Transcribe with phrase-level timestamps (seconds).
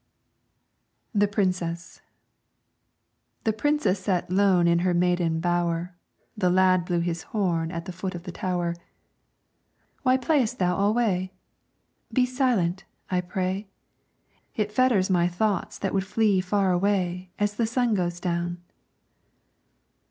[0.61, 2.01] /& THE PRINCESS
[3.43, 5.95] The Princess sat lone in her maiden bower,
[6.35, 8.75] The lad blew his horn at the foot of the tower.
[10.01, 11.31] "Why playest thou alway?
[12.11, 13.67] Be silent, I pray,
[14.55, 18.57] It fetters my thoughts that would flee far away, As the sun goes down."